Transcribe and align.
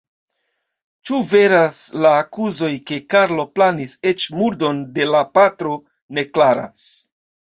Ĉu 1.07 1.17
veras 1.33 1.81
la 2.05 2.13
akuzoj 2.21 2.69
ke 2.91 2.97
Karlo 3.15 3.45
planis 3.59 3.93
eĉ 4.13 4.25
murdon 4.39 4.79
de 4.97 5.07
la 5.17 5.23
patro, 5.39 5.75
ne 6.19 6.25
klaras. 6.39 6.89